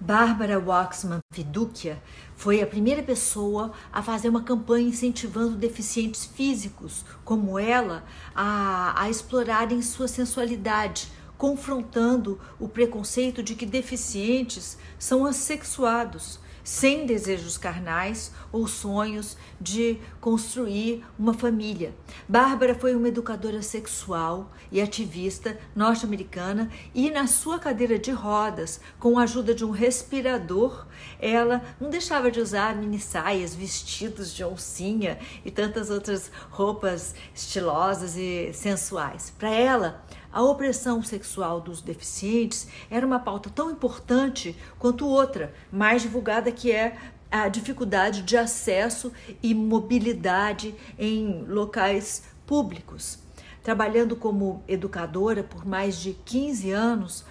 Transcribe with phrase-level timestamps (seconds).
[0.00, 2.02] Bárbara Waxman Fiducia
[2.34, 8.02] foi a primeira pessoa a fazer uma campanha incentivando deficientes físicos como ela
[8.34, 17.56] a, a explorarem sua sensualidade, confrontando o preconceito de que deficientes são assexuados sem desejos
[17.56, 21.94] carnais ou sonhos de construir uma família.
[22.28, 29.18] Bárbara foi uma educadora sexual e ativista norte-americana e na sua cadeira de rodas, com
[29.18, 30.86] a ajuda de um respirador,
[31.18, 38.16] ela não deixava de usar mini saias, vestidos de oncinha e tantas outras roupas estilosas
[38.16, 39.32] e sensuais.
[39.38, 46.02] Para ela, a opressão sexual dos deficientes era uma pauta tão importante quanto outra, mais
[46.02, 46.96] divulgada, que é
[47.30, 49.12] a dificuldade de acesso
[49.42, 53.18] e mobilidade em locais públicos.
[53.62, 57.24] Trabalhando como educadora por mais de 15 anos,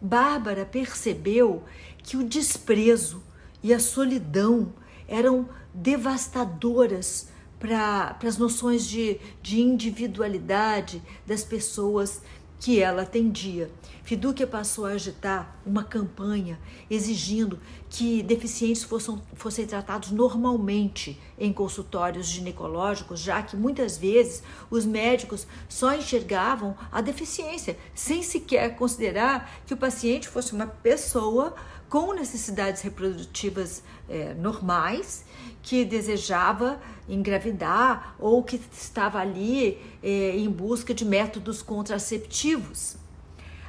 [0.00, 1.62] Bárbara percebeu
[2.02, 3.22] que o desprezo
[3.62, 4.72] e a solidão
[5.08, 12.20] eram devastadoras para as noções de, de individualidade das pessoas
[12.58, 13.70] que ela atendia.
[14.02, 17.58] Fiducia passou a agitar uma campanha exigindo
[17.90, 25.46] que deficientes fossem, fossem tratados normalmente em consultórios ginecológicos, já que muitas vezes os médicos
[25.68, 31.54] só enxergavam a deficiência, sem sequer considerar que o paciente fosse uma pessoa
[31.88, 35.24] com necessidades reprodutivas é, normais,
[35.62, 42.96] que desejava engravidar ou que estava ali é, em busca de métodos contraceptivos.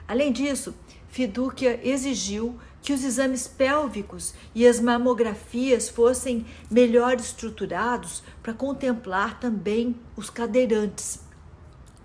[0.08, 0.74] Além disso,
[1.10, 9.96] Fiducia exigiu que os exames pélvicos e as mamografias fossem melhor estruturados para contemplar também
[10.16, 11.27] os cadeirantes.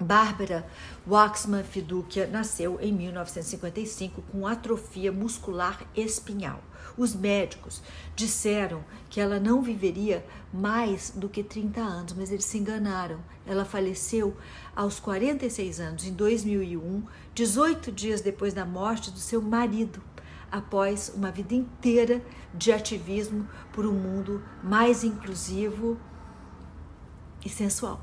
[0.03, 0.67] Bárbara
[1.07, 6.61] Waxman Fiducia nasceu em 1955 com atrofia muscular espinhal.
[6.97, 7.83] Os médicos
[8.15, 13.21] disseram que ela não viveria mais do que 30 anos, mas eles se enganaram.
[13.47, 14.37] Ela faleceu
[14.77, 17.03] aos 46 anos, em 2001,
[17.35, 20.03] 18 dias depois da morte do seu marido,
[20.51, 22.23] após uma vida inteira
[22.53, 25.99] de ativismo por um mundo mais inclusivo
[27.45, 28.01] e sensual.